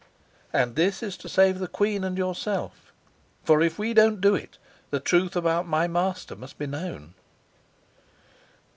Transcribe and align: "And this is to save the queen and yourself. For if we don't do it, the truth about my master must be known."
"And 0.51 0.75
this 0.75 1.03
is 1.03 1.15
to 1.17 1.29
save 1.29 1.59
the 1.59 1.67
queen 1.67 2.03
and 2.03 2.17
yourself. 2.17 2.91
For 3.43 3.61
if 3.61 3.77
we 3.77 3.93
don't 3.93 4.19
do 4.19 4.33
it, 4.33 4.57
the 4.89 4.99
truth 4.99 5.35
about 5.35 5.67
my 5.67 5.87
master 5.87 6.35
must 6.35 6.57
be 6.57 6.65
known." 6.65 7.13